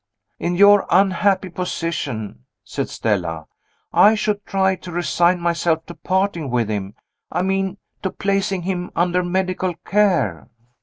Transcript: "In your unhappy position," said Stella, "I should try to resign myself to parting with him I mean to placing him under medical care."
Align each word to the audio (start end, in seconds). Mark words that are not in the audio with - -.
"In 0.39 0.55
your 0.55 0.87
unhappy 0.89 1.49
position," 1.49 2.45
said 2.63 2.89
Stella, 2.89 3.45
"I 3.93 4.15
should 4.15 4.43
try 4.47 4.75
to 4.77 4.91
resign 4.91 5.39
myself 5.39 5.85
to 5.85 5.93
parting 5.93 6.49
with 6.49 6.69
him 6.69 6.95
I 7.31 7.43
mean 7.43 7.77
to 8.01 8.09
placing 8.09 8.63
him 8.63 8.89
under 8.95 9.21
medical 9.21 9.75
care." 9.85 10.49